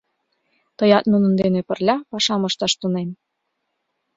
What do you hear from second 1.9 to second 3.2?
пашам ышташ тунем.